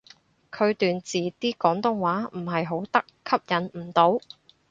[0.49, 3.39] 佢段字啲廣東話唔係好得，吸
[3.75, 4.17] 引唔到